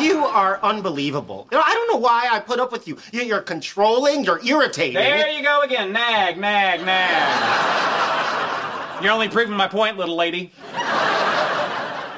You 0.00 0.24
are 0.24 0.58
unbelievable. 0.62 1.46
You 1.50 1.58
know, 1.58 1.64
I 1.66 1.74
don't 1.74 1.92
know 1.92 1.98
why 1.98 2.28
I 2.30 2.40
put 2.40 2.60
up 2.60 2.72
with 2.72 2.86
you. 2.88 2.96
You- 3.12 3.22
You're 3.22 3.40
controlling, 3.42 4.24
you're 4.24 4.40
irritating. 4.44 4.94
There 4.94 5.28
you 5.30 5.42
go 5.42 5.62
again. 5.62 5.92
Nag, 5.92 6.38
nag, 6.38 6.84
nag. 6.84 9.02
You're 9.02 9.12
only 9.12 9.28
proving 9.28 9.56
my 9.56 9.68
point, 9.68 9.96
little 9.96 10.16
lady. 10.16 10.52